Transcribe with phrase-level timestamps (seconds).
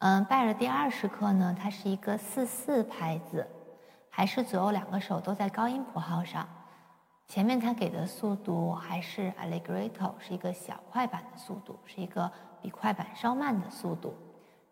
[0.00, 3.46] 嗯，拜耳第二十课呢，它是一个四四拍子，
[4.08, 6.48] 还是左右两个手都在高音谱号上。
[7.28, 12.32] 前面它给的速度还是 allegretto，是一个小快板的速度，是一个
[12.62, 14.14] 比快板稍慢的速度。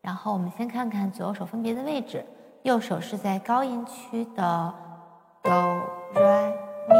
[0.00, 2.24] 然后我们先看看左右手分别的位置，
[2.62, 4.74] 右手是在高音区的
[5.42, 6.50] 哆、来、
[6.88, 6.94] 咪、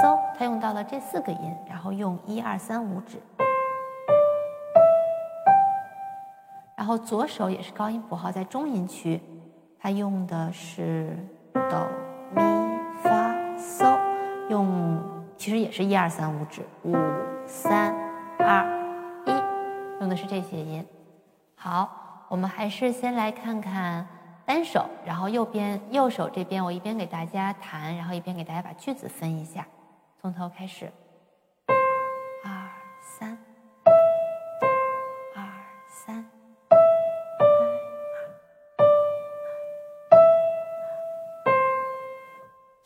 [0.00, 3.20] 嗦，它用到了这四个音，然后用一二三五指。
[6.80, 9.20] 然后左手也是高音谱号在中音区，
[9.78, 11.14] 它用的是
[11.52, 11.86] 哆、
[12.34, 12.40] 咪、
[13.02, 14.00] 发、嗦。
[14.48, 14.98] 用
[15.36, 16.96] 其实也是一二三五指，五
[17.44, 17.94] 三
[18.38, 18.64] 二
[19.26, 20.82] 一，用的是这些音。
[21.54, 24.06] 好，我们还是先来看看
[24.46, 29.66] 单手，然后右边右手这边，我一边给大家弹，然后一边给大家把句子分一下，
[30.18, 30.90] 从头开始。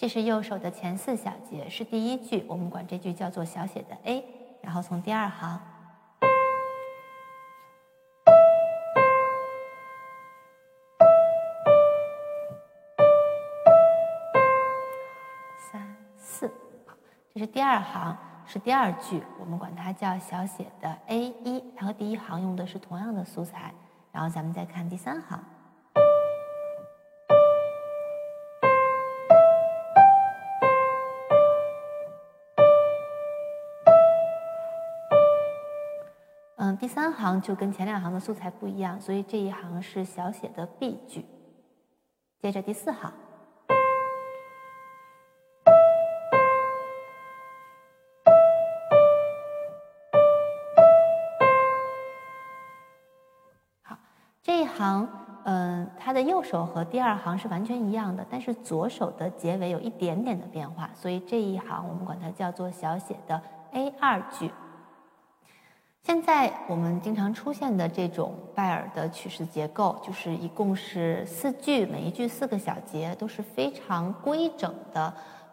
[0.05, 4.23] 这是右手的前四小节，是第一句，我们管这句叫做小写的 A。
[4.61, 5.59] 然后从第二行，
[15.73, 16.53] 三四，
[17.33, 21.65] 这是第二行，是第二句，我们管它叫小写的 A 一。
[21.75, 23.73] 它和第一行用的是同样的素材。
[24.13, 25.43] 然后咱们再看第三行。
[36.77, 41.25] 第三行就跟前两行的素材不一样，所以这一行是小写的 B 句。
[42.41, 43.13] 接着第四行，
[53.83, 53.97] 好，
[54.43, 55.09] 这一行，
[55.45, 63.41] 嗯，它的右手和第二行是完全一样的，但是左手的结尾有一点点的变化，所以这一行我们管它叫做小写的
[63.73, 64.51] A 二句。
[66.05, 75.11] 现在我们经常出现的这种拜耳的曲式结构，就是一共是四句，每一句四个小节，都是非常规整的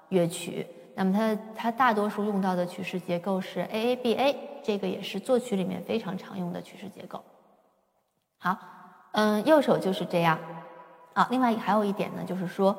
[0.09, 0.67] 乐曲。
[0.93, 7.23] 那么它它大多数用到的曲式结构是 A A B A，这个也是作曲里面非常常用的曲式结构。
[8.37, 8.57] 好，
[9.13, 10.37] 嗯，右手就是这样。
[11.13, 12.77] 啊，另外还有一点呢，就是说，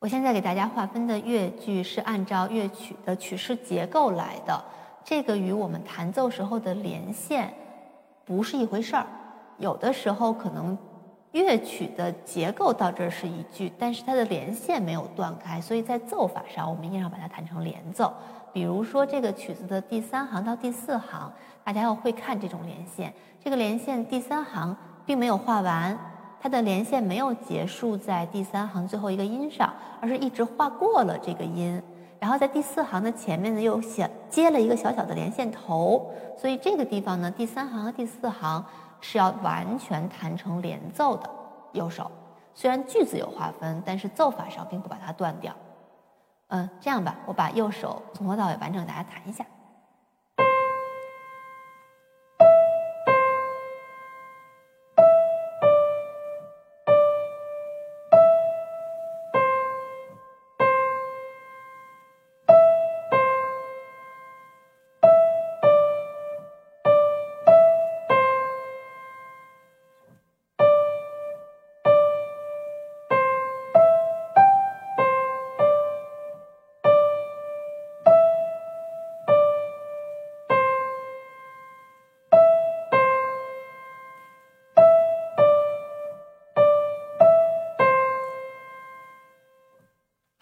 [0.00, 4.64] 我现在给大家划分的乐句是按照乐曲的曲式结构来的。
[5.04, 7.52] 这个与我们弹奏时候的连线
[8.24, 9.06] 不是一回事儿，
[9.58, 10.76] 有的时候可能
[11.32, 18.12] 乐曲的结构到这儿是一句，但是它的连线没有断开，所以在奏法上我们一定要把它弹成连奏。
[18.52, 21.32] 比如说这个曲子的第三行到第四行，
[21.64, 23.12] 大家要会看这种连线。
[23.42, 25.96] 这个连线第三行并没有画完，
[26.40, 31.80] 它的连线没有结束在第三行最后一个音上，而是一直画过了这个音。
[32.20, 38.64] 然后在第四行的前面呢，又写接了一个小小的连线头，所以这个地方呢，第三行和第四行
[39.00, 41.28] 是要完全弹成连奏的。
[41.72, 42.10] 右手
[42.52, 45.54] 虽然句子有划分，但是奏法上并不把它断掉。
[46.48, 49.44] 嗯，这样吧，我把右手从头到尾完整给大家弹一下。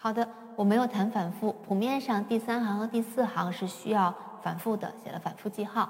[0.01, 1.51] 好的，我没有弹反复。
[1.67, 5.89] 谱面上第三行和第四行是需要反复的，写了反复记号。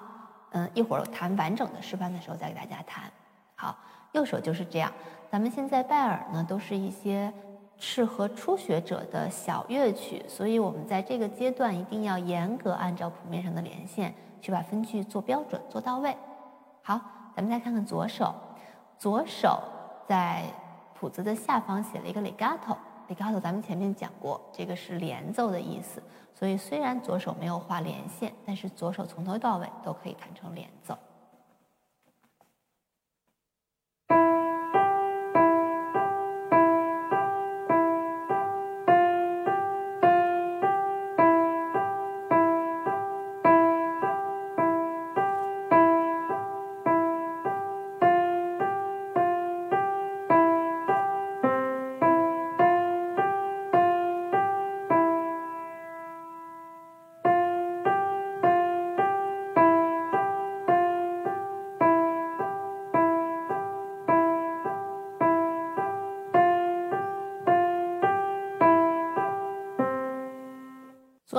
[0.50, 3.04] 嗯，一会儿弹完整的示范的时候再给大家弹。
[3.54, 3.78] 好，
[4.14, 4.92] 右手就是这样。
[5.30, 7.32] 咱们现在拜耳呢，都是一些
[7.78, 14.12] 适合初学者的小乐曲，所以我们在这个阶段一定要严格按照谱面上的连线
[14.42, 16.18] 去把分句做标准、做到位。
[16.82, 17.00] 好，
[17.36, 18.34] 咱们再看看左手，
[18.98, 19.62] 左手
[20.08, 20.46] 在
[21.00, 22.76] 谱子的下方写了一个 legato。
[23.10, 26.02] 李教授咱们前面讲过，这个是连奏的意思，
[26.36, 30.96] 所以虽然左手没有画连线，但是左手从头到尾都可以弹成连奏。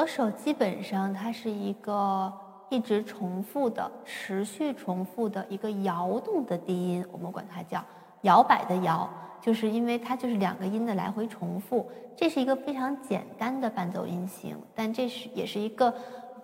[0.00, 2.32] 左手基本上它是一个
[2.70, 7.84] 一直重复的、持续重复的一个摇动的低音，我们管它叫
[8.22, 9.06] 摇摆的摇，
[9.42, 11.86] 就是因为它就是两个音的来回重复。
[12.16, 15.92] 这是一个非常简单的伴奏音型，但这是也是一个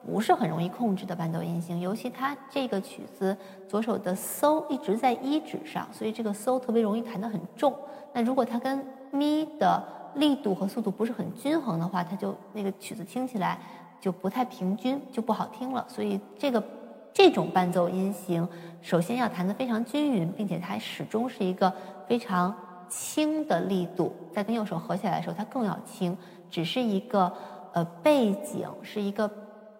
[0.05, 1.81] 不是很容易控制的伴奏音型。
[1.81, 3.35] 尤其它这个曲子
[3.67, 7.75] 左手的搜一直在一指上，所以这个搜特别容易弹得很重。
[8.13, 9.83] 那如果它跟咪的
[10.17, 13.59] 力度和速度不是很均衡的话，它就那个曲子听起来
[14.01, 15.85] 就不太平均，就不好听了。
[15.89, 16.63] 所以这个
[17.13, 18.47] 这种伴奏音型，
[18.83, 21.73] 首先要弹得非常均匀，并且它始终是一个
[22.07, 22.55] 非常
[22.89, 26.17] 轻的力度，在跟右手合起来的时候，它更要轻，
[26.51, 27.33] 只是一个
[27.73, 29.31] 呃背景，是一个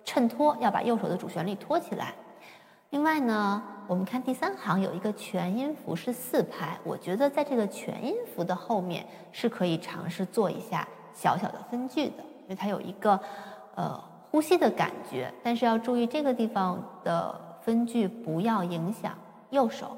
[0.05, 2.15] 衬托，要把右手的主旋律托起来。
[2.91, 13.19] 另外呢，我们看第三行有一个全音符是四拍，我觉得在这个全音符的后面是可以尝试做一下小小的分句的，因为它有一个
[13.75, 19.13] 呃呼吸的感觉，但是要注意这个地方的分句不要影响
[19.51, 19.97] 右手，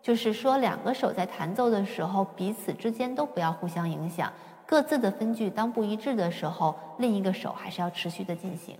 [0.00, 4.32] 就是说两个手在弹奏的时候彼此之间都不要互相影响，
[4.66, 8.76] 各自的分句当不一致的时候，另一个手还是要持续的进行，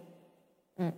[0.76, 0.92] 嗯。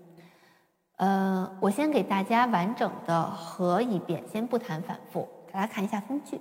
[0.97, 6.41] 呃，我先给大家完整的合一遍，先不谈反复，大家看一下分句。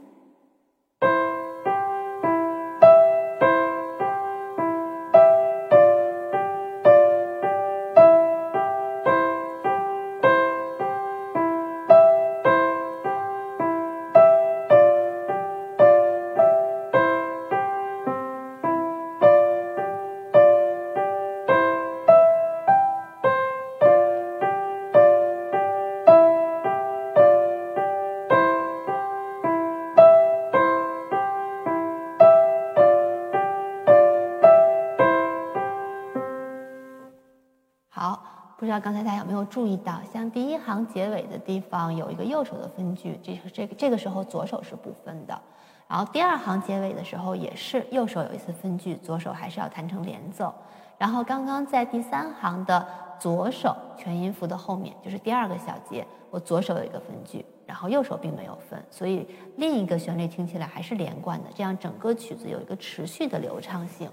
[38.63, 45.38] 不知道刚才大家有没有注意到，像第一行结尾的地方有一个右手的分句，这是这个这个时候左手是不分的。
[45.86, 50.56] 然后第二行结尾的时候也是右手有一次分句，左手还是要弹成连奏。
[50.98, 52.88] 然后刚刚在第三行的
[53.19, 59.27] 左手全音符的后面，就是第二个小节，我左手有一个分句，然后右手并没有分，所以
[59.57, 64.10] 另一个旋律听起来还是连贯的，这样整个曲子有一个持续的流畅性。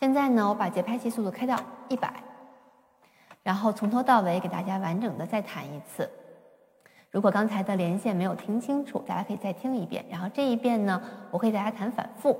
[0.00, 1.54] 现在呢，我把节拍器速度开到
[1.90, 2.10] 一百。
[3.48, 6.06] 然后从头到尾给大家完整的再弹一次。
[7.10, 10.04] 如果刚才的连线没有听清楚，大家可以再听一遍。
[10.10, 11.00] 然后这一遍呢，
[11.30, 12.38] 我会给大家弹反复。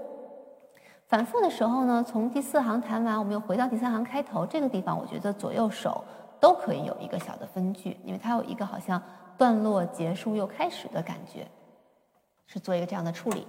[1.07, 6.05] 反复的时候呢，从第四行弹完，我们又回到第三行开头这个地方，我觉得左右手
[6.39, 9.03] 都可以有一个小的分句，因为它有一个好像
[9.39, 11.47] 段落结束又开始的感觉，
[12.47, 13.47] 是做一个这样的处理。